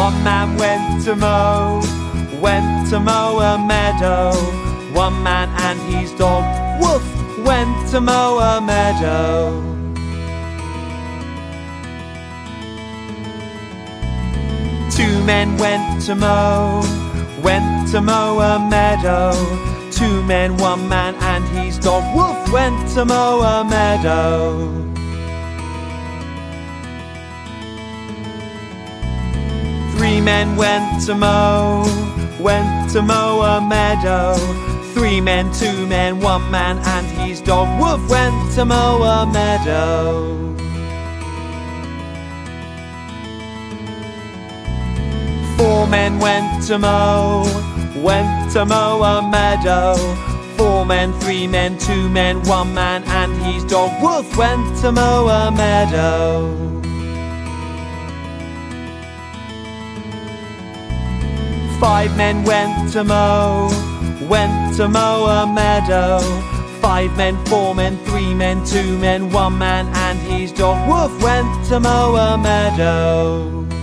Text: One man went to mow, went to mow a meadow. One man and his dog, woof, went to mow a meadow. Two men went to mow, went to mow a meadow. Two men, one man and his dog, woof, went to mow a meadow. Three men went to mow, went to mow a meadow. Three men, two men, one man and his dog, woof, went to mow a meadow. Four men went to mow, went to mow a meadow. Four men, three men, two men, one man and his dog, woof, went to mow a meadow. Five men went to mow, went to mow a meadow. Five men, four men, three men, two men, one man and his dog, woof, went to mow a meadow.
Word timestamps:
One 0.00 0.24
man 0.24 0.56
went 0.56 1.04
to 1.04 1.14
mow, 1.14 1.82
went 2.40 2.88
to 2.88 2.98
mow 2.98 3.38
a 3.38 3.58
meadow. 3.58 4.32
One 4.94 5.22
man 5.22 5.50
and 5.66 5.78
his 5.92 6.10
dog, 6.12 6.42
woof, 6.80 7.04
went 7.44 7.86
to 7.90 8.00
mow 8.00 8.38
a 8.38 8.62
meadow. 8.62 9.60
Two 14.90 15.22
men 15.24 15.58
went 15.58 16.00
to 16.06 16.14
mow, 16.14 16.80
went 17.42 17.90
to 17.90 18.00
mow 18.00 18.40
a 18.40 18.58
meadow. 18.58 19.32
Two 19.90 20.22
men, 20.22 20.56
one 20.56 20.88
man 20.88 21.14
and 21.16 21.44
his 21.58 21.78
dog, 21.78 22.04
woof, 22.16 22.50
went 22.50 22.88
to 22.94 23.04
mow 23.04 23.42
a 23.42 23.64
meadow. 23.64 24.99
Three 30.20 30.26
men 30.26 30.56
went 30.56 31.02
to 31.06 31.14
mow, 31.14 31.82
went 32.38 32.90
to 32.90 33.00
mow 33.00 33.40
a 33.40 33.58
meadow. 33.58 34.34
Three 34.92 35.18
men, 35.18 35.50
two 35.50 35.86
men, 35.86 36.20
one 36.20 36.50
man 36.50 36.76
and 36.76 37.06
his 37.06 37.40
dog, 37.40 37.80
woof, 37.80 38.06
went 38.10 38.52
to 38.52 38.66
mow 38.66 39.02
a 39.02 39.24
meadow. 39.24 40.36
Four 45.56 45.86
men 45.86 46.18
went 46.18 46.64
to 46.64 46.78
mow, 46.78 47.44
went 47.96 48.52
to 48.52 48.66
mow 48.66 49.02
a 49.02 49.22
meadow. 49.26 49.96
Four 50.58 50.84
men, 50.84 51.14
three 51.20 51.46
men, 51.46 51.78
two 51.78 52.10
men, 52.10 52.42
one 52.42 52.74
man 52.74 53.04
and 53.04 53.32
his 53.46 53.64
dog, 53.64 53.90
woof, 54.02 54.36
went 54.36 54.76
to 54.82 54.92
mow 54.92 55.28
a 55.28 55.50
meadow. 55.50 56.89
Five 61.80 62.14
men 62.14 62.44
went 62.44 62.92
to 62.92 63.04
mow, 63.04 63.68
went 64.28 64.76
to 64.76 64.86
mow 64.86 65.24
a 65.24 65.46
meadow. 65.46 66.20
Five 66.82 67.16
men, 67.16 67.42
four 67.46 67.74
men, 67.74 67.96
three 68.04 68.34
men, 68.34 68.62
two 68.66 68.98
men, 68.98 69.30
one 69.30 69.56
man 69.56 69.86
and 69.94 70.18
his 70.18 70.52
dog, 70.52 70.76
woof, 70.86 71.22
went 71.22 71.66
to 71.68 71.80
mow 71.80 72.16
a 72.16 72.36
meadow. 72.36 73.79